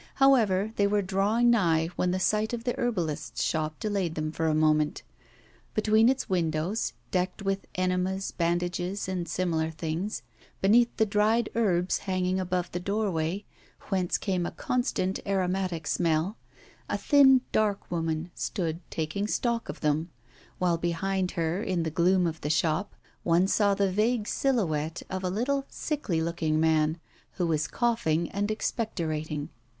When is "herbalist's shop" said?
2.75-3.79